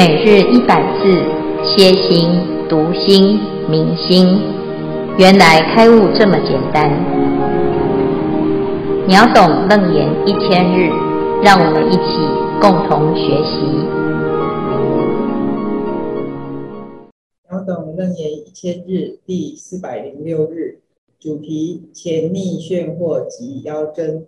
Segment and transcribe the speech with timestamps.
[0.00, 1.12] 每日一百字，
[1.62, 2.30] 歇心、
[2.70, 4.40] 读心、明心，
[5.18, 6.90] 原来开悟这么简单。
[9.06, 10.88] 秒懂楞严一千日，
[11.42, 12.16] 让我们一起
[12.62, 13.60] 共同学习。
[17.50, 20.78] 秒懂楞严一千日第四百零六日，
[21.20, 24.24] 主题：潜逆炫惑及妖真。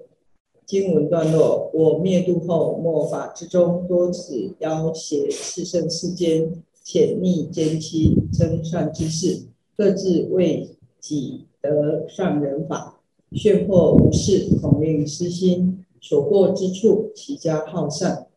[0.64, 13.00] 经文段落：我灭度后，末法之中，多此妖邪炽盛世间，潜逆奸欺，称善知识，各自为己得上人法，
[13.32, 18.28] 炫惑无事，恐令失心，所过之处，其家好善。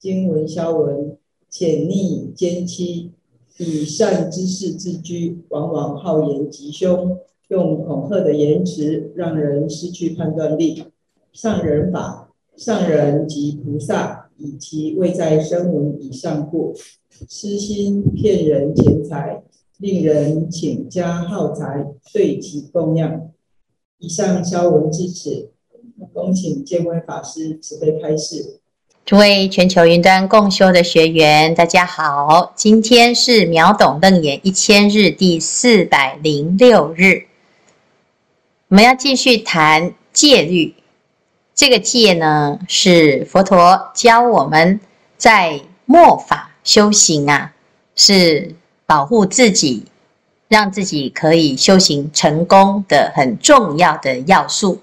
[0.00, 1.16] 经文消文：
[1.48, 3.12] 潜逆奸欺，
[3.58, 7.18] 以善知识自居，往往好言吉凶。
[7.48, 10.86] 用恐吓的言辞，让人失去判断力。
[11.32, 16.74] 上人法，上人及菩萨，以其位在声闻以上故，
[17.28, 19.42] 私心骗人钱财，
[19.78, 23.28] 令人倾家耗财，对其供养。
[23.98, 25.50] 以上消文至此，
[26.12, 28.58] 恭请见辉法师慈悲开示。
[29.04, 37.25] 诸位全球云端共修的学员，大家好，今天是秒懂楞严一千日第四百零六日。
[38.68, 40.74] 我们要继续谈戒律，
[41.54, 44.80] 这个戒呢，是佛陀教我们
[45.16, 47.52] 在末法修行啊，
[47.94, 49.84] 是保护自己，
[50.48, 54.82] 让自己可以修行成功的很重要的要素。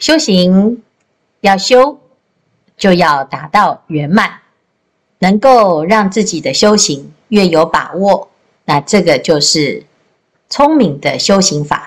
[0.00, 0.82] 修行
[1.42, 2.00] 要修，
[2.76, 4.40] 就要达到圆满，
[5.20, 8.28] 能够让自己的修行越有把握，
[8.64, 9.84] 那这个就是
[10.48, 11.85] 聪明的修行法。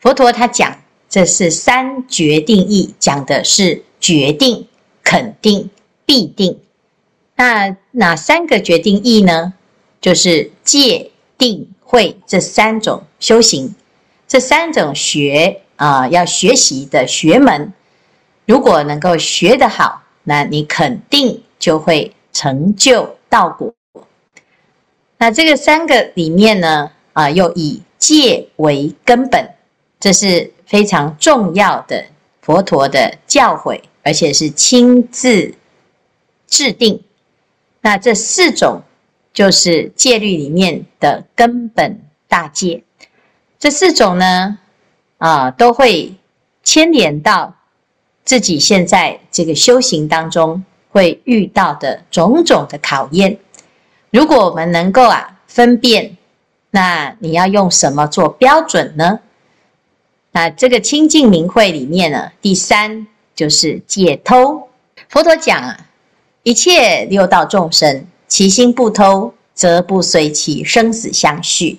[0.00, 0.78] 佛陀他讲，
[1.10, 4.66] 这是三决定义，讲的是决定、
[5.04, 5.68] 肯定、
[6.06, 6.58] 必定。
[7.36, 9.52] 那哪三个决定义呢？
[10.00, 13.74] 就是戒、定、慧这三种修行，
[14.26, 17.70] 这三种学啊、要学习的学门。
[18.46, 23.74] 如果能够学得好，那你肯定就会成就道果。
[25.18, 29.50] 那这个三个里面呢，啊、又以戒为根本。
[30.00, 32.06] 这是非常重要的
[32.40, 35.54] 佛陀的教诲，而且是亲自
[36.48, 37.02] 制定。
[37.82, 38.82] 那这四种
[39.32, 42.82] 就是戒律里面的根本大戒。
[43.58, 44.58] 这四种呢，
[45.18, 46.14] 啊，都会
[46.62, 47.54] 牵连到
[48.24, 53.38] 自己现在这个修行当中会遇到的种种的考验。
[54.10, 56.16] 如果我们能够啊分辨，
[56.70, 59.20] 那你要用什么做标准呢？
[60.32, 64.68] 那这个清净明慧里面呢，第三就是戒偷。
[65.08, 65.76] 佛陀讲啊，
[66.44, 71.78] 一切六道众生，其心不偷，则不随其生死相续。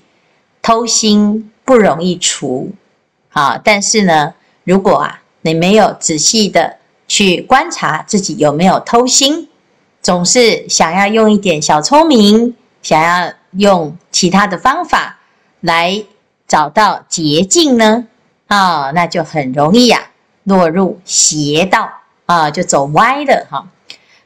[0.61, 2.71] 偷心不容易除
[3.29, 4.33] 啊，但是呢，
[4.65, 9.47] 如果啊，你没有仔细的去观察自己有没有偷心，
[10.01, 15.19] 总是想要用一点小聪明，想要用其他的方法
[15.61, 16.03] 来
[16.47, 18.07] 找到捷径呢？
[18.53, 20.11] 啊、那就很容易呀、啊，
[20.43, 21.89] 落入邪道
[22.25, 23.65] 啊，就走歪了哈、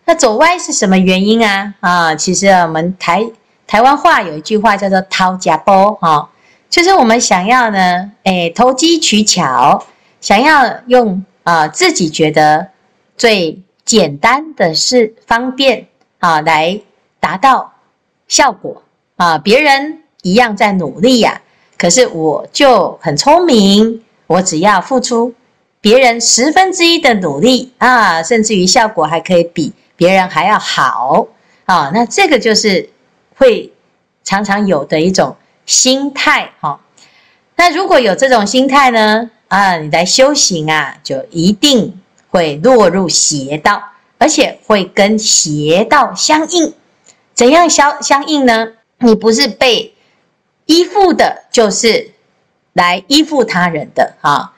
[0.06, 1.76] 那走歪是什么原因啊？
[1.80, 3.24] 啊，其实我们台
[3.68, 6.28] 台湾话有一句话叫做“偷吃步”哈，
[6.72, 9.86] 就是我们想要呢，哎，投机取巧，
[10.22, 12.68] 想要用啊自己觉得
[13.16, 15.86] 最简单的是方便
[16.18, 16.82] 啊，来
[17.20, 17.74] 达到
[18.28, 18.82] 效果
[19.18, 19.38] 啊。
[19.38, 21.40] 别人一样在努力呀、
[21.78, 24.02] 可是我就很聪明。
[24.28, 25.34] 我只要付出
[25.82, 31.28] 别人十分之一的努力啊，甚至于效果还可以比别人还要好
[31.66, 32.90] 啊，那这个就是
[33.38, 33.72] 会
[34.24, 36.80] 常常有的一种心态哈。
[37.56, 42.02] 那如果有这种心态呢，啊，你来修行啊，就一定
[42.32, 43.82] 会落入邪道，
[44.18, 46.74] 而且会跟邪道相应。
[47.36, 48.70] 怎样相相应呢？
[48.98, 49.94] 你不是被
[50.66, 52.15] 依附的，就是。
[52.76, 54.52] 来依附他人的哈，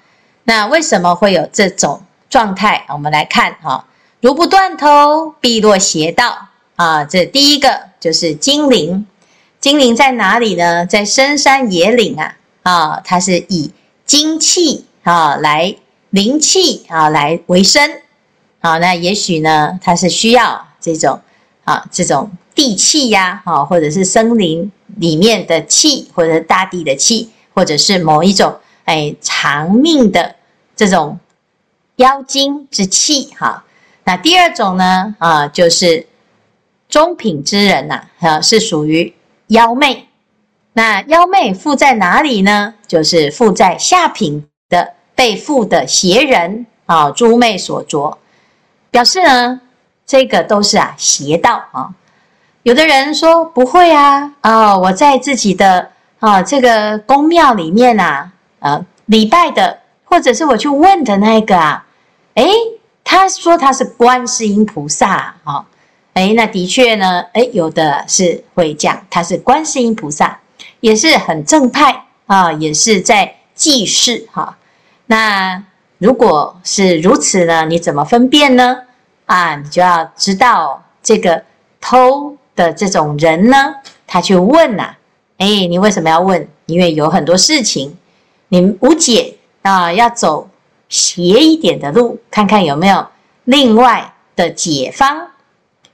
[0.44, 2.84] 那为什么会有这种状态？
[2.90, 3.86] 我们来看哈，
[4.22, 6.48] 如不断偷，必落邪道
[6.78, 7.06] 啊。
[7.06, 9.06] 这第一个就是精灵，
[9.60, 10.84] 精灵在哪里呢？
[10.88, 13.72] 在深山野岭啊啊，它是以
[14.04, 15.75] 精气啊来
[16.10, 18.02] 灵气啊来为生
[18.62, 18.80] 啊。
[18.80, 21.22] 那也许呢，它是需要这种
[21.66, 27.30] 啊这种地气呀啊，或者是森林里面的气，或者大地的气。
[27.57, 28.56] 或者是某一种
[28.86, 30.36] 哎长命的
[30.75, 31.19] 这种
[31.95, 33.65] 妖精之气哈，
[34.04, 36.06] 那第二种呢，啊，就是
[36.88, 39.12] 中品之人呐，啊，是属于
[39.48, 40.07] 妖媚。
[40.74, 42.75] 那妖媚附在哪里呢？
[42.86, 48.19] 就是附在下品的被附的邪人啊，诸魅所着，
[48.92, 49.62] 表示呢，
[50.06, 51.89] 这个都是啊邪道啊。
[52.62, 55.89] 有的人说不会啊，啊，我在自己的
[56.19, 61.86] 啊这个宫庙里面啊，呃，礼拜的，或者是我去问的那个啊，
[62.36, 62.50] 诶
[63.04, 65.66] 他说他是观世音菩萨啊，
[66.14, 70.40] 哎，那的确呢，哎，有的是会讲他是观世音菩萨，
[70.80, 74.58] 也是很正派啊，也是在济世哈。
[75.06, 75.63] 那
[76.00, 78.78] 如果是如此呢，你怎么分辨呢？
[79.25, 81.44] 啊，你就要知道这个
[81.80, 83.75] 偷的这种人呢，
[84.06, 84.96] 他去问呐，
[85.38, 86.48] 哎，你为什么要问？
[86.66, 87.98] 因为有很多事情
[88.50, 90.50] 你无解啊，要走。
[90.89, 93.06] 斜一点的路，看看有没有
[93.44, 95.31] 另外的解方。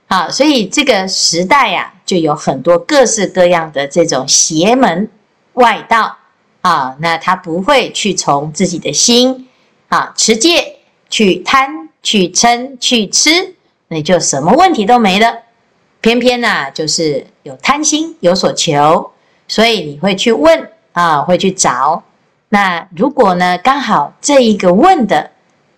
[0.06, 5.10] 啊，所以这个时代呀、啊，就有很多各式各样的这种邪门
[5.54, 6.16] 外道
[6.60, 6.94] 啊。
[7.00, 9.48] 那他不会去从自己的心
[9.88, 10.76] 啊持戒
[11.10, 13.56] 去贪、去嗔、去痴，
[13.88, 15.38] 那就什么问题都没了。
[16.00, 19.10] 偏偏呢、就是有贪心、有所求，
[19.46, 22.02] 所以你会去问啊，会去找。
[22.48, 25.30] 那如果呢，刚好这一个问的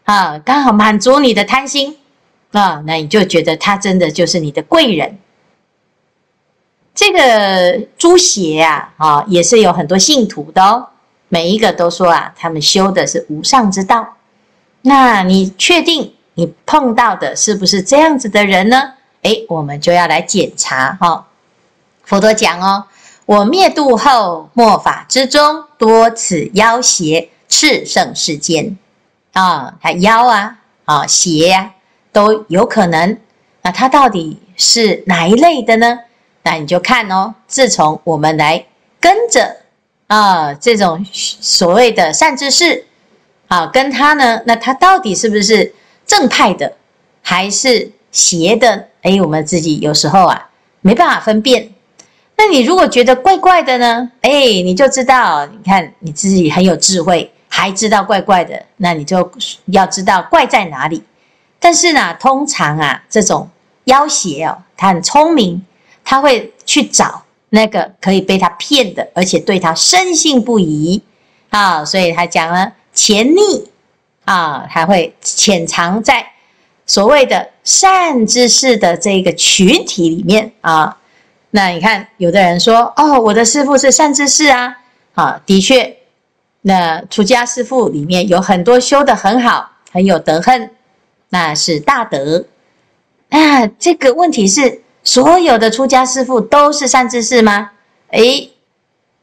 [0.04, 1.96] 啊，刚好满足你的贪心
[2.52, 5.18] 啊，那你就觉得他真的就是你的贵人。
[6.94, 10.88] 这个诸邪啊，啊，也是有很多信徒的哦，
[11.28, 14.16] 每一个都说啊，他们修的是无上之道。
[14.82, 18.92] 那你确定你碰到的是不是这样子的人呢？
[19.22, 21.24] 诶，我们就要来检查哈、哦。
[22.04, 22.84] 佛陀讲哦。
[23.26, 28.78] 我灭度后，末法之中多此妖邪炽盛世间，
[29.32, 31.74] 啊，他妖啊，啊邪呀、啊，
[32.12, 33.18] 都有可能。
[33.62, 35.98] 那他到底是哪一类的呢？
[36.44, 37.34] 那你就看哦。
[37.48, 38.64] 自从我们来
[39.00, 39.56] 跟着
[40.06, 42.86] 啊这种所谓的善知识，
[43.48, 45.74] 啊跟他呢，那他到底是不是
[46.06, 46.76] 正派的，
[47.22, 48.86] 还是邪的？
[49.02, 50.48] 哎，我们自己有时候啊
[50.80, 51.72] 没办法分辨。
[52.38, 54.10] 那你如果觉得怪怪的呢？
[54.20, 59.30] 哎，你就知道，你看你自己很有智慧，还知道怪怪的，那你就
[59.66, 61.02] 要知道怪在哪里。
[61.58, 63.48] 但是呢，通常啊，这种
[63.84, 65.64] 妖邪哦，他很聪明，
[66.04, 71.02] 他会去找那个可以被他骗的，而且对他深信不疑
[71.48, 71.82] 啊。
[71.82, 73.64] 所以他讲了潜匿
[74.26, 76.24] 啊，还会潜藏在
[76.84, 80.98] 所谓的善知识的这个群体里面啊。
[81.50, 84.76] 那你看，有的人说：“哦，我的师父是善知识啊！”
[85.14, 85.96] 啊，的确，
[86.62, 90.68] 那出家师父里面有很多修得很好，很有德行，
[91.30, 92.44] 那是大德。
[93.30, 97.70] 啊，这个问题是，所有的出家师父都是善知识吗？
[98.10, 98.52] 诶，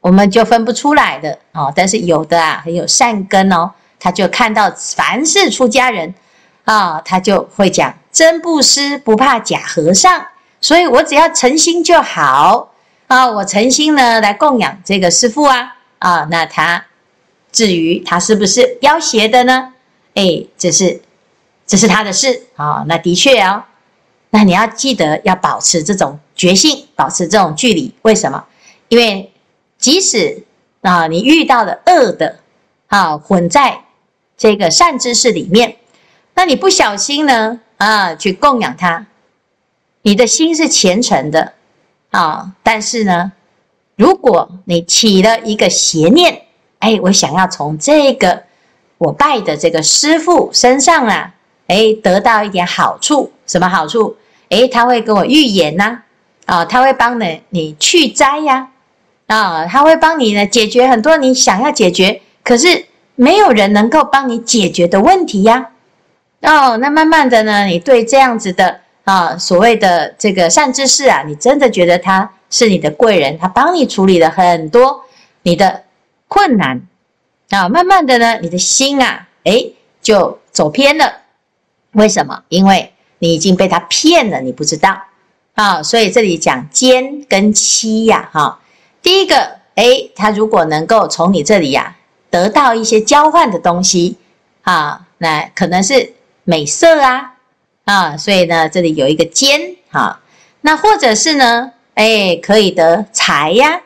[0.00, 1.72] 我们就分不出来的哦。
[1.76, 3.70] 但是有的啊，很有善根哦，
[4.00, 6.12] 他就看到凡是出家人
[6.64, 10.26] 啊，他就会讲：“真布施不怕假和尚。”
[10.64, 12.72] 所以我只要诚心就好
[13.08, 13.30] 啊！
[13.30, 16.26] 我诚心呢来供养这个师父啊啊！
[16.30, 16.82] 那他
[17.52, 19.74] 至于他是不是妖邪的呢？
[20.14, 21.02] 哎，这是
[21.66, 22.82] 这是他的事啊！
[22.88, 23.62] 那的确哦，
[24.30, 27.92] 那你要记得要保持这种决心，保持这种距离。
[28.00, 28.42] 为什么？
[28.88, 29.30] 因为
[29.76, 30.44] 即使
[30.80, 32.38] 啊你遇到了恶的
[32.86, 33.84] 啊混在
[34.38, 35.76] 这个善知识里面，
[36.32, 39.04] 那你不小心呢啊去供养他。
[40.06, 41.54] 你的心是虔诚的
[42.10, 43.32] 啊，但是呢，
[43.96, 46.42] 如果你起了一个邪念，
[46.80, 48.42] 哎，我想要从这个
[48.98, 51.34] 我拜的这个师父身上啊，
[51.68, 54.14] 哎，得到一点好处，什么好处？
[54.50, 56.02] 哎，他会跟我预言呐，
[56.44, 58.68] 啊，他会帮你你去灾呀，
[59.26, 62.84] 啊，他会帮你呢解决很多你想要解决，可是
[63.14, 65.70] 没有人能够帮你解决的问题呀。
[66.42, 68.83] 哦，那慢慢的呢，你对这样子的。
[69.04, 75.04] 啊，所谓的这个善知识啊，你真的觉得他是你的贵人，他帮你处理了很多
[75.42, 75.84] 你的
[76.26, 76.80] 困难
[77.50, 77.68] 啊。
[77.68, 81.20] 慢慢的呢，你的心啊，诶，就走偏了。
[81.92, 82.42] 为什么？
[82.48, 84.98] 因为你已经被他骗了，你不知道
[85.54, 85.82] 啊。
[85.82, 88.58] 所以这里讲奸跟欺呀，哈。
[89.02, 91.94] 第一个，诶，他如果能够从你这里呀
[92.30, 94.16] 得到一些交换的东西
[94.62, 97.33] 啊，那可能是美色啊。
[97.84, 100.20] 啊，所以呢，这里有一个奸哈，
[100.62, 103.80] 那或者是呢，哎，可以得财呀，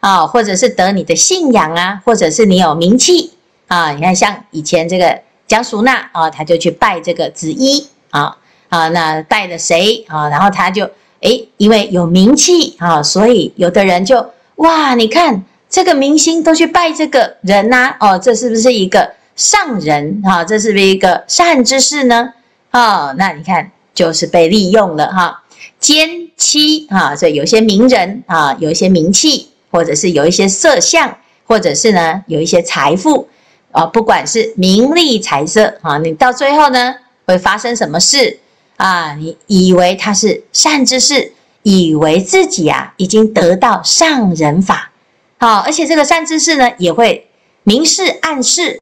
[0.00, 3.32] 啊，或者是得你的信仰啊，或者是你有名气
[3.68, 3.92] 啊。
[3.92, 8.36] 你看，像以前这个江淑娜啊，他就去拜这个紫衣啊，
[8.70, 20.42] 啊，那拜了谁啊，然后他就诶，因为有名气啊，所以有的人就哇，你看这个明星都去拜这个人呐，哦，这是不是一个上人哈？
[20.44, 22.32] 这是不是一个善知识呢？
[22.74, 25.44] 哦，那你看就是被利用了哈。
[25.78, 31.16] 奸妻啊，所以有些名人啊，有一些名气，或者是有一些色相，
[31.46, 33.28] 或者是呢有一些财富
[33.70, 38.40] 啊，不管是名利财色啊，你到最后呢会发生什么事
[38.76, 39.14] 啊？
[39.14, 44.90] 你以为他是善知识，以为自己啊已经得到上人法，
[45.38, 47.28] 好，而且这个善知识呢也会
[47.62, 48.80] 明示暗示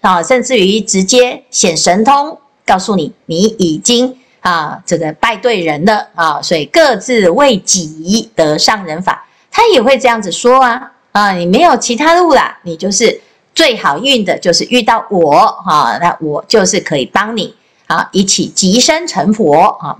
[0.00, 4.16] 啊，甚至于直接显神通，告诉你你已经。
[4.42, 13.20] 啊，这个拜对人了啊，所以各自为己得上人法，他也会这样子说啊啊，你没有其他路啦，你就是
[13.54, 15.32] 最好运的，就是遇到我
[15.64, 17.54] 啊，那我就是可以帮你
[17.86, 19.96] 啊，一起即生成佛啊。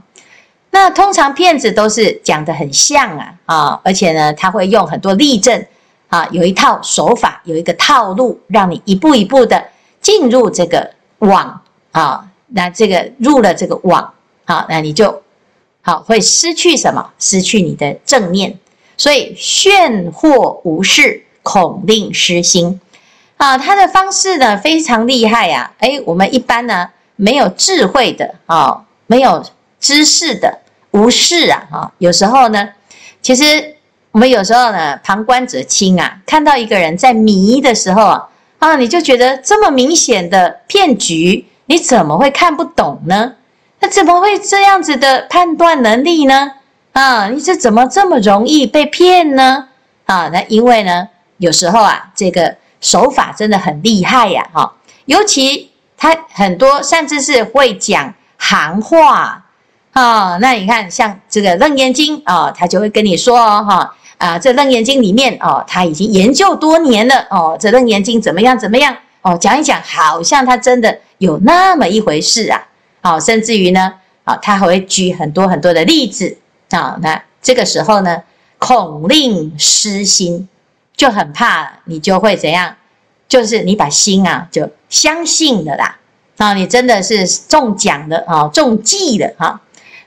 [0.71, 5.64] 那通常骗子都是讲得很像啊啊，而且呢，他会用很多例证
[6.09, 9.62] 啊，有一套手法，有一个套路，让你一步一步的
[10.00, 10.90] 进入这个
[11.21, 11.61] 网
[11.92, 14.13] 啊，那这个入了这个网。
[14.45, 15.23] 好，那你就
[15.83, 17.11] 好会失去什么？
[17.19, 18.59] 失去你的正念，
[18.97, 22.81] 所以炫惑无事，恐令失心
[23.37, 23.57] 啊。
[23.57, 25.87] 他的方式呢非常厉害呀、啊。
[25.87, 29.45] 诶，我们一般呢没有智慧的啊，没有
[29.79, 30.59] 知识的
[30.91, 31.63] 无事啊。
[31.71, 32.69] 哈，有时候呢，
[33.23, 33.77] 其实
[34.11, 38.29] 我们有时候呢旁观者清啊，看到一个人在迷的时候啊，
[38.59, 43.35] 啊，你就觉得这么明显的骗局，你怎么会看不懂呢？
[43.81, 46.52] 那怎么会这样子的判断能力呢？
[46.92, 49.69] 啊，你这怎么这么容易被骗呢？
[50.07, 54.75] 啊，那因为呢，有时候啊，这个手法真的很厉害呀，哈，
[55.07, 59.45] 尤其他很多甚至是会讲行话
[59.92, 60.37] 啊。
[60.40, 72.67] 那你看，像这个《楞严经》啊，他就会跟你说哈，啊，这《楞严经》里面哦，他已经研究多年了哦，这《楞严经》怎么样怎么样哦，讲一讲，好像他真的有那么一回事啊。
[73.00, 76.37] 好，甚至于呢，啊，他还会举很多很多的例子
[76.71, 76.99] 啊。
[77.00, 78.23] 那这个时候呢，
[78.59, 80.49] 恐令失心，
[80.97, 82.75] 就很怕你就会怎样？
[83.29, 85.99] 就是你把心啊，就相信了啦。
[86.38, 89.61] 啊，你真的是中奖了啊，中计了哈。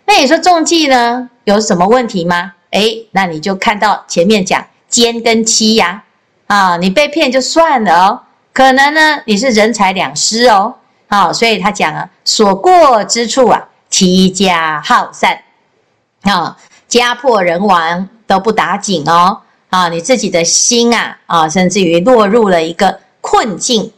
[0.06, 2.54] 那你说中计呢，有什么问题吗？
[2.72, 6.04] 诶，那你就看到前面讲奸跟欺呀，
[6.48, 10.76] 啊，你被骗就算了哦，可能呢，你是人财两失哦。
[11.16, 15.40] 哦，所以他讲啊，所过之处啊，其家耗散，
[16.24, 16.58] 啊，
[16.90, 23.94] 家破人亡都不打紧哦，啊，你自己的心啊，啊，甚至于落入了一个困境，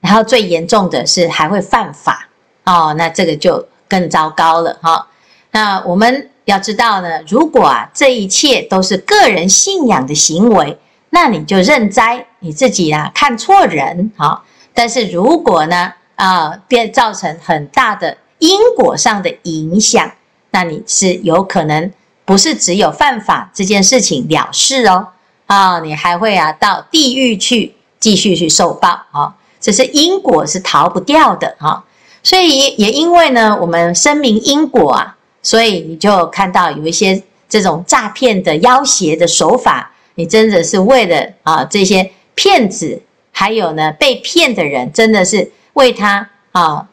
[0.00, 2.26] 然后最严重的是还会犯法，
[2.64, 5.06] 哦，那这个就更糟糕了哈。
[5.50, 10.78] 那我们要知道呢，如果啊，这一切都是个人信仰的行为，
[11.10, 20.12] 那你就认栽，你自己啊看错人，好，但是如果呢，啊，变造成很大的因果上的影响，
[20.52, 21.90] 那你是有可能
[22.24, 25.08] 不是只有犯法这件事情了事哦，
[25.46, 31.82] 啊，你还会啊到地狱去继续去受报啊，这是因果是逃不掉的啊，
[32.22, 43.02] 所以也因为呢，我们声明因果啊，所以你就看到有一些这种诈骗的要挟的手法，你真的是为了啊这些骗子，
[43.32, 45.50] 还有呢被骗的人，真的是。
[45.74, 46.86] 为他啊，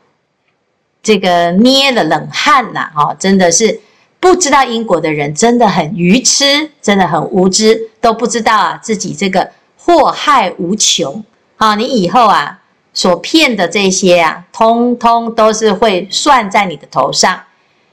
[1.03, 2.89] 这个捏了冷汗呐！
[2.93, 3.81] 哈，真的是
[4.19, 11.23] 不知道因果的人，真的很愚痴，真的很无知，都不知道啊自己这个祸害无穷
[11.57, 11.75] 啊！
[11.75, 12.59] 你以后啊
[12.93, 17.43] 所骗的这些啊，通通都是会算在你的头上。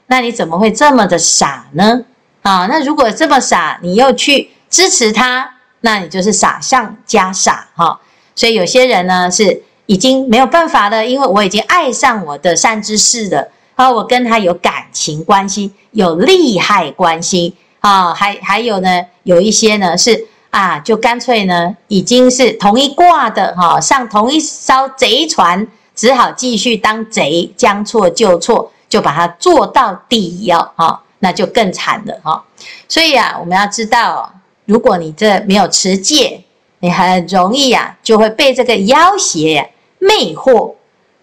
[0.07, 2.03] 那你怎么会这么的傻呢？
[2.43, 7.99] 啊，那如果这么傻，你又去支持他，那你就是傻上加傻哈！
[8.35, 9.63] 所以有些人呢是。
[9.87, 25.65] 已经没有办法了，因为我已经爱上我的善知识了，啊，我跟他有感情关系，有利害关系啊，还还有呢，有一些呢是啊，就干脆呢已经是同一挂的哈，上同一艘贼船，
[25.95, 32.43] 只好继续当贼，将错就错，就把它做到底哦，哈，那就更惨了哈。
[32.89, 34.33] 所以啊，我们要知道，
[34.65, 36.43] 如果你这没有持戒，
[36.79, 39.71] 你很容易啊，就会被这个要挟。
[39.99, 40.73] 魅惑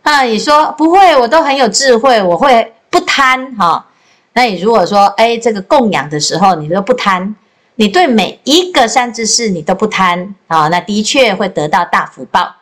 [0.03, 0.23] 啊！
[0.23, 3.87] 你说不会，我都很有智慧，我会不贪哈。
[4.33, 7.35] 那你如果说，哎，这个供养的时候你都不贪，
[7.77, 12.55] 你对每一个善知识你都不贪啊，那的确会得到大福报。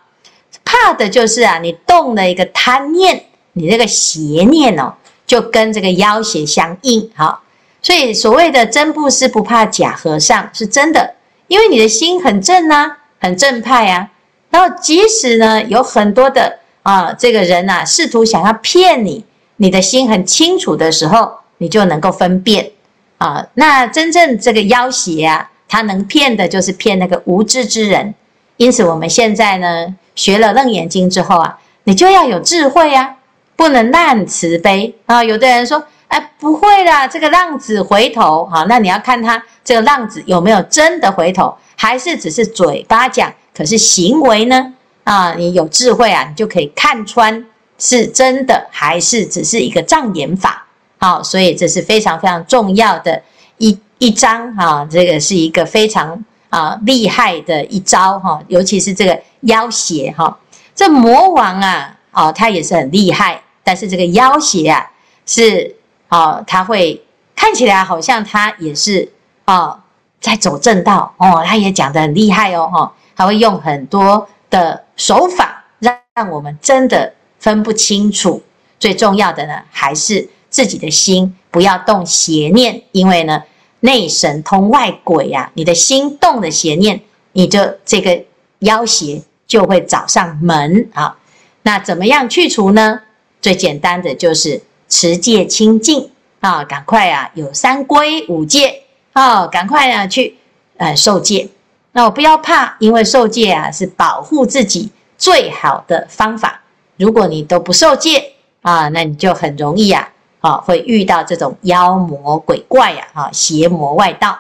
[0.65, 4.93] 怕的就是啊，你动了一个贪念，你这个邪念哦，
[5.27, 7.11] 就跟这个妖邪相应。
[7.17, 7.43] 好，
[7.81, 11.15] 所以所谓的真布施不怕假和尚是真的，
[11.49, 14.09] 因为你的心很正啊，很正派啊。
[14.53, 19.25] 然后即使呢有很多的啊这个人呐、啊，试图想要骗你，
[19.57, 22.71] 你的心很清楚的时候，你就能够分辨
[23.19, 23.47] 啊。
[23.55, 28.15] 那真正这个要胁啊，他能骗的就是骗那个无知之人。
[28.59, 33.17] 因此，我们现在呢，学了《楞严经》之后啊，你就要有智慧啊，
[33.57, 35.25] 不能滥慈悲啊。
[35.25, 44.75] 有的人说，哎，不会啦，这个浪子回头，好，那你要看他这个浪子有没有真的回头，还是只是嘴巴讲，可是行为呢？
[45.05, 47.45] 啊，你有智慧啊，你就可以看穿
[47.79, 50.67] 是真的，还是只是一个障眼法。
[50.99, 53.23] 好，所以这是非常非常重要的
[53.59, 56.25] 一一章哈，这个是一个非常。
[56.53, 60.39] 啊，厉害的一招哈，尤其是这个要胁哈，
[60.75, 64.91] 这魔王啊，哦，他也是很厉害，但是这个要胁啊，
[65.25, 65.75] 是
[66.11, 67.03] 哦，他会
[67.35, 69.11] 看起来好像他也是
[69.47, 69.81] 哦，
[70.21, 78.43] 在走正道哦，他也讲得很厉害哦哈，他会用很多的手法让让我们真的分不清楚。
[78.79, 83.43] 最重要的呢，还是自己的心不要动邪念，因为呢。
[83.85, 87.01] 内神通外鬼呀、你的心动的邪念，
[87.33, 88.23] 你就这个
[88.61, 91.19] 妖邪就会找上门啊。
[91.63, 93.01] 那怎么样去除呢？
[93.41, 100.37] 最简单的就是持戒清净啊，赶快啊，有三归五戒啊，赶快啊去
[100.77, 101.49] 呃受戒。
[101.93, 106.61] 那我不要怕，因为受戒啊是保护自己最好的方法。
[106.97, 108.33] 如果你都不受戒
[108.63, 110.09] 啊，那你就很容易啊。
[110.41, 114.37] 啊，会遇到这种妖魔鬼怪呀，啊，邪魔外道，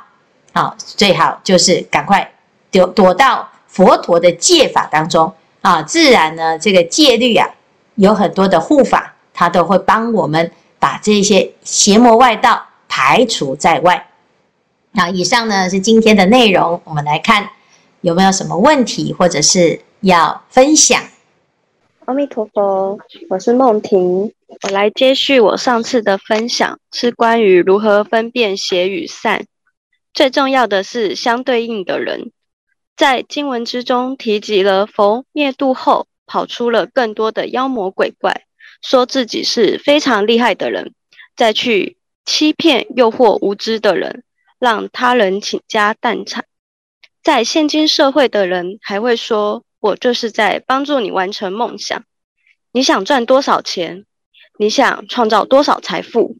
[0.52, 2.28] 啊，最好就是赶快
[2.72, 7.48] 躲躲到佛陀的戒法当中啊，自然呢，这个戒律啊，
[7.94, 14.08] 有很多的护法，他都会帮我们把这些邪魔外道排除在外。
[14.92, 17.48] 那以上呢是今天的内容，我们来看
[18.02, 21.02] 有没有什么问题或者是要分享。
[22.04, 22.98] 阿弥陀佛，
[23.30, 24.32] 我是梦婷。
[24.62, 29.46] 我来接续我上次的分享，是关于如何分辨邪与善。
[30.12, 32.30] 最重要的是相对应的人，
[32.94, 38.42] 在经文之中提及了佛灭度后，跑出了更多的妖魔鬼怪，
[38.82, 40.92] 说自己是非常厉害的人，
[41.34, 44.22] 再去欺骗诱惑无知的人，
[44.62, 46.44] 让他人倾家荡产。
[47.20, 52.04] 在现今社会的人还会说，我就是在帮助你完成梦想，
[52.70, 54.06] 你想赚多少钱？
[54.60, 56.38] 你想创造多少财富？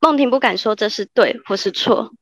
[0.00, 2.14] 梦婷不敢说这是对或是错，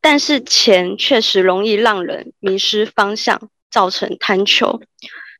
[0.00, 4.80] 但是钱确实容易让人迷失方向，造成贪求。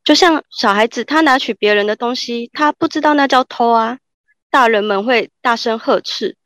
[0.04, 4.00] 就像小孩子，他拿取别人的东西，他不知道那叫偷啊。
[4.50, 6.36] 大人们会大声呵斥，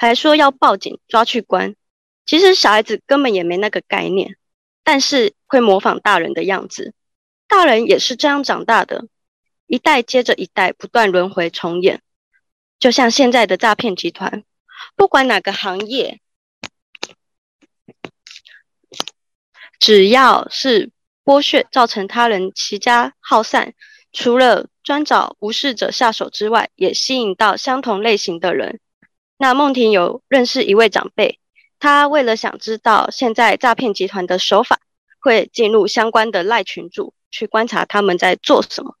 [0.00, 1.76] 还说要报警抓去关。
[2.24, 4.38] 其实小孩子根本也没那个概念，
[4.82, 6.94] 但是会模仿大人的样子。
[7.46, 9.08] 大人也是这样长大的。
[9.66, 12.00] 一代接着一代，不断轮回重演，
[12.78, 14.42] 就像现在的诈骗集团，
[14.96, 16.22] 不管哪个行业，
[19.78, 20.90] 只要是
[21.22, 23.74] 剥削，造成他人齐家耗散，
[24.12, 28.80] 除了专找无事者下手之外，也吸引到相同类型的人。
[29.42, 31.38] 那梦婷有认识一位长辈，
[31.78, 34.80] 他为了想知道现在诈骗集团的手法，
[35.18, 38.96] 会进入相关的赖群组去观察他们在做什么。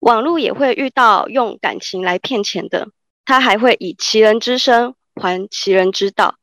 [0.00, 2.88] 网络也会遇到用感情来骗钱的，
[3.24, 6.34] 他还会以其人之身还其人之道，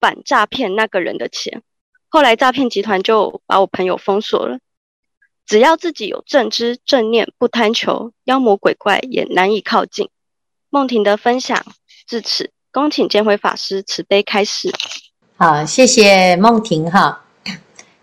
[0.00, 1.62] 反诈骗那个人的钱。
[2.08, 4.58] 后来诈骗集团就把我朋友封锁了。
[5.46, 10.08] 只要自己有正知正念，不贪求，妖魔鬼怪也难以靠近。
[10.70, 11.64] 梦婷的分享
[12.12, 14.70] 至此，恭请见辉法师慈悲开示。
[15.38, 17.22] 好，谢谢梦婷哈。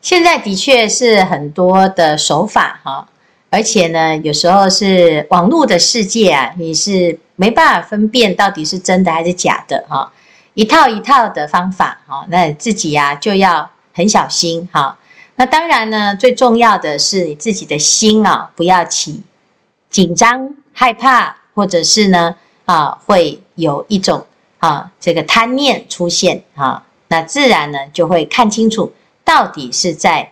[0.01, 3.07] 现在的确是很多的手法哈。
[3.51, 10.11] 而且呢，有时候是网络的世界啊，你是没办法分辨到底是真的还是假的哈。
[10.55, 14.97] 一套一套的方法哈，那自己呀就要很小心哈。
[15.35, 19.21] 那当然呢，最重要的是你自己的心啊，不要起
[19.91, 22.35] 紧张、害怕，或者是呢
[22.69, 24.23] 啊会有一种
[24.59, 30.31] 啊这个贪念出现啊，那自然呢就会看清楚到底是在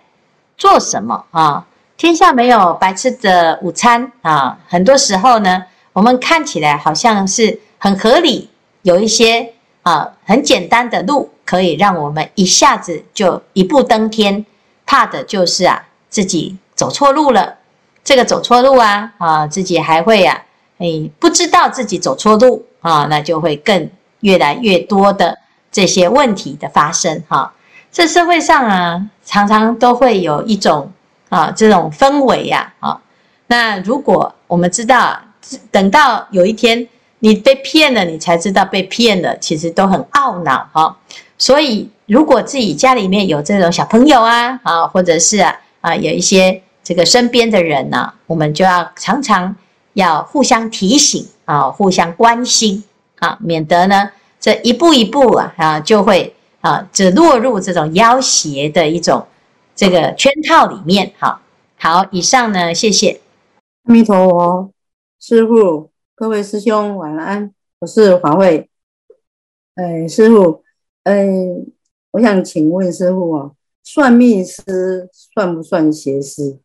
[0.56, 1.66] 做什么啊。
[1.98, 4.60] 天下没有白吃的午餐啊！
[4.68, 8.48] 很多时候呢，我们看起来好像是很合理，
[8.84, 14.46] 有一些啊很简单的路可以让我们一下子就一步登天。
[14.86, 17.58] 怕的就是啊自己走错路了，
[18.04, 20.40] 这个走错路啊啊自己还会啊
[20.80, 25.38] 哎，不知道自己走错路啊，那就会更越来越多的
[25.72, 27.52] 这些问题的发生哈。
[27.92, 30.92] 这社会上啊，常常都会有一种
[31.30, 33.02] 啊这种氛围呀啊。
[33.48, 35.20] 那如果我们知道，
[35.72, 36.88] 等到有一天
[37.20, 40.96] 你被骗了，你才知道被骗了，其实都很懊恼哈。
[41.40, 49.56] 所以，如果自己家里面有这种小朋友啊啊，或者是啊啊有一些这个身边的人呢，我们就要常常。
[49.98, 52.84] 要互相提醒啊，互相关心
[53.16, 59.26] 啊，免得呢这一步一步啊啊就会啊只落入这种要挟的一种
[59.76, 61.12] 这个圈套里面。
[61.18, 61.42] 好，
[61.80, 63.22] 好，以上呢，谢谢。
[63.86, 64.72] 阿弥陀佛，
[65.20, 68.70] 师父，各位师兄晚安，我是华慧。
[69.74, 70.64] 哎，师父，
[71.06, 71.72] 嗯，
[72.12, 73.52] 我想请问师父啊，
[73.84, 76.60] 算命师算不算邪师？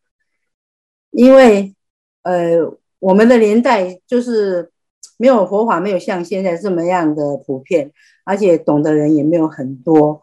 [1.09, 1.73] 因为
[2.21, 2.77] 呃。
[3.03, 4.71] 我们的年代就是
[5.17, 7.91] 没有佛法，没有像现在这么样的普遍，
[8.23, 10.21] 而且懂的人也没有很多。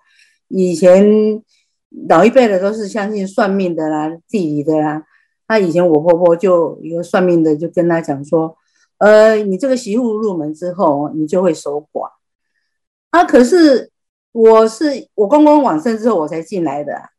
[0.48, 1.42] 以前
[2.08, 5.04] 老一辈的都是相信算命的啦、地理的啦。
[5.46, 8.56] 那以前我婆婆就一个算命的就跟他讲说
[8.96, 12.08] ：“呃，你这个媳妇入门之后，你就会守寡。”
[13.10, 13.90] 啊，可是
[14.32, 17.10] 我是我公公往生之后我才进来的。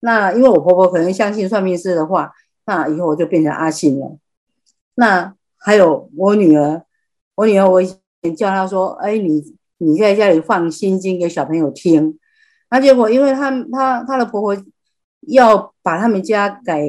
[0.00, 2.32] 那因为我婆婆可能相信算命师的话，
[2.66, 4.18] 那以后我就变成阿信了。
[4.96, 6.84] 那还有我女儿，
[7.34, 7.86] 我女儿我以
[8.22, 9.42] 前叫她说：“哎，你
[9.78, 12.18] 你在家里放心经给小朋友听。”
[12.70, 14.56] 那结果因为她她她的婆婆
[15.22, 16.82] 要把他们家改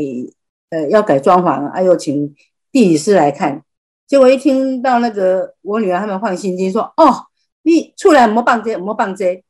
[0.69, 2.35] 呃要改装潢，哎呦，请
[2.71, 3.63] 地理师来看。
[4.05, 7.25] 结果一听到那个我女儿他们放心经说：“哦，
[7.63, 9.43] 你出来没办这没办这。”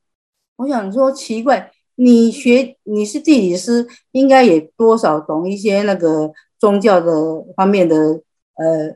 [0.57, 7.11] 我想说奇怪，你学你是地理师，应该也多少懂一些那个宗教的
[7.57, 8.21] 方面的。
[8.55, 8.95] 呃，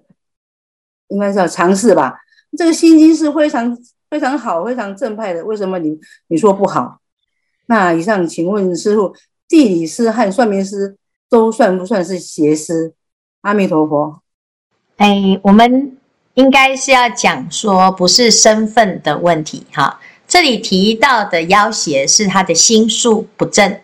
[1.09, 2.19] 应该是要尝试吧。
[2.57, 3.77] 这个心经是非常
[4.09, 6.99] 非常好、非常正派的，为什么你你说不好？
[7.67, 9.15] 那以上，请问师父，
[9.47, 10.97] 地理师和算命师
[11.29, 12.93] 都算不算是邪师？
[13.41, 14.21] 阿弥陀佛。
[14.97, 15.95] 哎，我们
[16.33, 19.99] 应该是要讲说，不是身份的问题哈。
[20.27, 23.79] 这里提到的要挟是他的心术不正，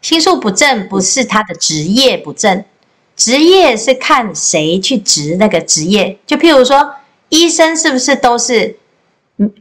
[0.00, 2.64] 心术不正不是他的职业不正。
[3.16, 6.94] 职业是看谁去执那个职业，就譬如说，
[7.30, 8.76] 医生是不是都是，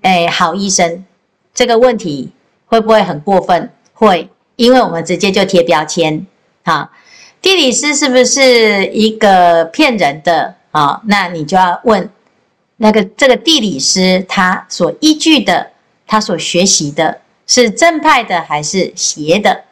[0.01, 1.05] 哎，好医生？
[1.53, 2.31] 这个问题
[2.65, 3.71] 会不会很过分？
[3.93, 6.27] 会，因为我们直接就贴标签。
[6.65, 6.91] 哈，
[7.41, 10.55] 地理师是不是一个骗人的？
[10.71, 12.09] 啊，那你就要问
[12.75, 15.71] 那个这个地理师他所依据的，
[16.05, 19.63] 他所学习的是正派的还是邪的？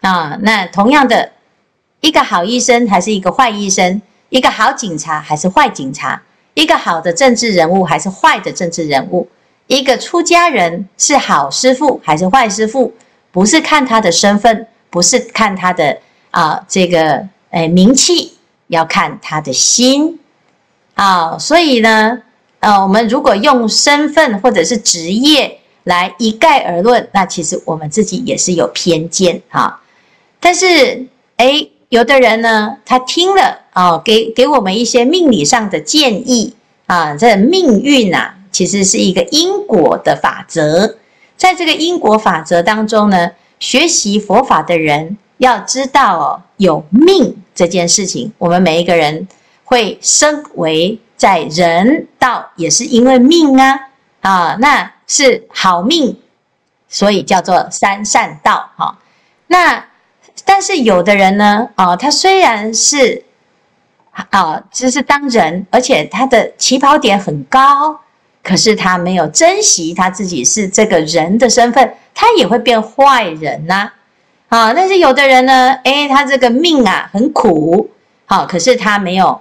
[0.00, 1.32] 啊，那同样的。
[2.00, 4.00] 一个好医生还是一个坏医生？
[4.28, 6.22] 一个好警察还是坏警察？
[6.54, 9.26] 一个好的政治人物还是坏的政治人物？
[9.66, 12.92] 一个出家人是好师傅还是坏师傅？
[13.32, 15.98] 不是看他的身份，不是看他的
[16.30, 18.34] 啊、这个诶、名气，
[18.68, 20.20] 要看他的心
[20.94, 22.22] 啊、所以呢，
[22.60, 29.80] 呃，我们如果用身份或者是职业来一概而论，那其实我们自己也是有偏见哈。
[30.38, 31.06] 但是
[31.38, 31.72] 诶。
[31.88, 36.54] 有的人呢，他听了哦，给给我们一些命理上的建议
[36.86, 37.16] 啊。
[37.16, 40.96] 这命运啊，其实是一个因果的法则。
[41.36, 48.32] 在这个因果法则当中呢，学习佛法的人要知道哦，有命这件事情。
[48.36, 49.26] 我们每一个人
[49.64, 53.80] 会生为在人道，也是因为命啊
[54.20, 56.18] 啊，那是好命，
[56.88, 58.98] 所以叫做三善道哈。
[59.46, 59.86] 那
[60.50, 63.22] 但是有的人呢，啊，他虽然是
[64.30, 68.00] 啊，就是当人，而且他的起跑点很高，
[68.42, 73.92] 可是他没有珍惜他自己是这个人的身份，他也会变坏人呐，
[74.48, 74.72] 啊。
[74.72, 77.90] 但是有的人呢，诶，他这个命啊很苦，
[78.24, 79.38] 好，可是他没有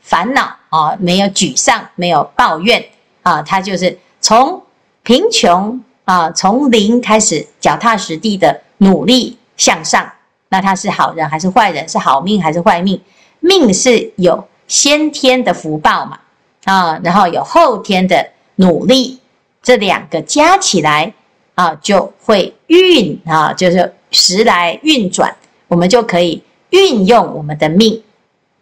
[0.00, 2.82] 烦恼啊，没有沮丧，没有抱怨
[3.22, 4.62] 啊，他就是从
[5.02, 10.08] 贫穷啊，从零开始，脚踏实地的努力向上。
[10.48, 11.88] 那他是好人还是坏人？
[11.88, 13.00] 是好命还是坏命？
[13.40, 16.18] 命是有先天的福报嘛，
[16.64, 19.20] 啊，然后有后天的努力，
[19.62, 21.12] 这两个加起来
[21.54, 25.34] 啊，就会运啊，就是时来运转，
[25.68, 28.02] 我们就可以运用我们的命。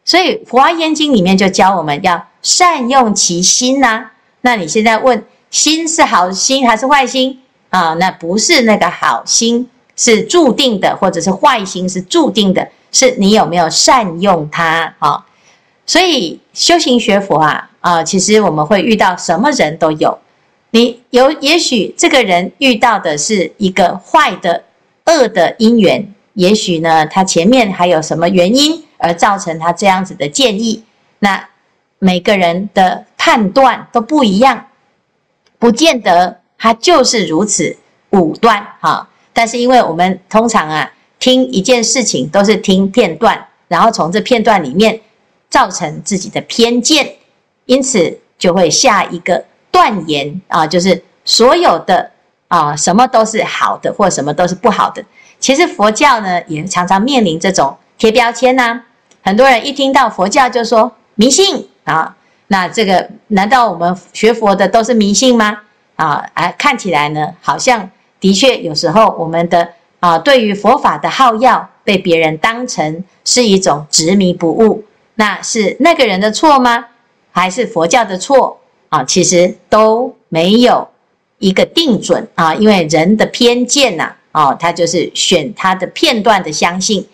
[0.04, 4.10] 所以《华严经》里面就教我们要善用其心呐、
[4.42, 7.94] 那你现在问心是好心还是坏心啊？
[7.94, 9.70] 那不是那个好心。
[9.96, 15.24] 是注定的，或者是坏心是注定的，是你有没有善用它啊？
[15.87, 20.18] 所以修行学佛啊，啊，其实我们会遇到什么人都有。
[20.70, 24.64] 你有也许这个人遇到的是一个坏的、
[25.07, 30.83] 恶的因缘，也许呢，他前面还有什么原因而造成他这样子的建议。
[31.20, 31.48] 那
[32.00, 34.66] 每个人的判断都不一样，
[35.59, 37.76] 不见得他就是如此
[38.11, 39.09] 武断哈。
[39.34, 44.98] 但是因为我们通常啊，听一件事情都是听片段，然后从这片段里面
[45.50, 47.16] 造成自己的偏见，
[47.66, 49.44] 因此就会下一个。
[49.74, 52.08] 断言啊，就是所有的
[52.46, 55.04] 啊，什么都是好的，或什么都是不好的。
[55.40, 58.82] 其实佛教呢，也常常面临这种贴标签呐、
[59.20, 62.14] 很多人一听到佛教就说迷信啊，
[62.46, 65.62] 那这个难道我们学佛的都是迷信吗？
[65.96, 67.90] 啊，哎，看起来呢，好像
[68.24, 69.68] 的确有时候我们的
[70.00, 74.82] 啊，对于佛法的好乐被别人当成是一种执迷不悟，
[75.16, 76.87] 那是那个人的错吗？
[77.32, 78.58] 还是佛教的错？
[78.88, 80.88] 啊，其实都没有
[81.38, 87.06] 一个定准啊，因为人的偏见呐，哦，他就是选他的片段的相信，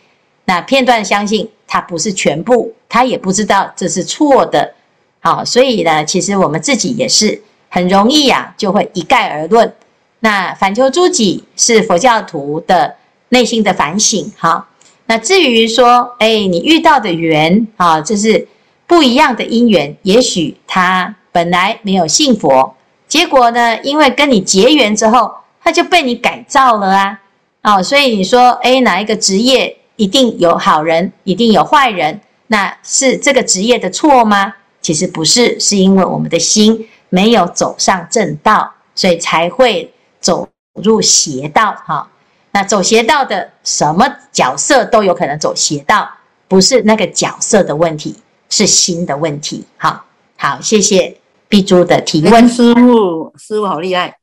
[0.45, 4.75] 那片段相信他不是全部，他也不知道这是错的，
[5.19, 9.75] 好，所以呢，其实我们自己也是很容易呀，就会一概而论。
[10.21, 12.97] 那反求诸己是佛教徒的
[13.31, 14.69] 内心的反省，哈。
[15.07, 18.47] 那至于说，哎，你遇到的缘啊，这是
[18.87, 21.17] 不一样的因缘，也许他。
[21.33, 22.75] 本来没有信佛，
[23.07, 27.21] 结果呢，因为跟你结缘之后，他就被你改造了啊！
[27.63, 32.21] 哦，所以你说，诶，哪一个职业一定有好人，一定有坏人？
[32.49, 34.53] 那是这个职业的错吗？
[34.83, 39.89] 其实不是，是因为我们的心没有走上正道，所以才会
[40.21, 41.75] 走入邪道。
[41.87, 42.09] 哈，
[42.53, 46.09] 那走邪道的什么角色都有可能走邪道，
[46.49, 48.17] 不是那个角色的问题，
[48.49, 49.65] 是心的问题。
[49.77, 50.05] 好，
[50.37, 51.17] 好，谢谢。
[51.49, 54.17] 碧珠的提问，师傅，师傅好厉害。